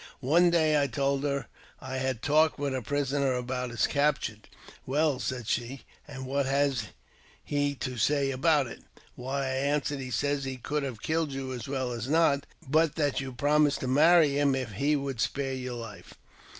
One 0.19 0.49
day 0.49 0.81
I 0.81 0.87
told 0.87 1.23
her 1.25 1.45
I 1.79 1.97
had 1.97 2.23
talked 2.23 2.57
with 2.57 2.73
her 2.73 2.81
prisoner 2.81 3.33
about 3.35 3.69
his 3.69 3.85
capture. 3.85 4.37
'* 4.67 4.85
Well," 4.87 5.19
said 5.19 5.47
she," 5.47 5.81
and 6.07 6.25
1 6.25 6.25
what 6.27 6.45
has 6.47 6.85
he 7.43 7.75
to 7.75 7.97
say 7.97 8.31
about 8.31 8.65
it?" 8.65 8.79
"Why," 9.15 9.45
I 9.45 9.49
answered, 9.57 9.99
"he 9.99 10.09
says 10.09 10.43
he 10.43 10.57
could 10.57 10.81
have 10.81 11.03
killed 11.03 11.31
you 11.33 11.53
as 11.53 11.67
well 11.67 11.91
as 11.91 12.09
not, 12.09 12.47
but 12.67 12.95
that 12.95 13.19
you 13.21 13.31
promised 13.31 13.81
to 13.81 13.87
marry 13.87 14.39
him 14.39 14.55
if 14.55 14.71
he 14.71 14.95
would 14.95 15.21
spare 15.21 15.53
your 15.53 15.75
life." 15.75 16.15